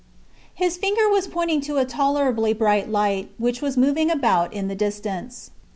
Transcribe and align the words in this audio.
His 0.55 0.77
finger 0.77 1.07
was 1.09 1.27
pointing 1.27 1.61
to 1.61 1.77
a 1.77 1.85
tolerably 1.85 2.53
bright 2.53 2.89
light, 2.89 3.29
which 3.37 3.61
was 3.61 3.77
moving 3.77 4.09
about 4.09 4.51
in 4.51 4.67
the 4.67 4.73
distance. 4.73 5.51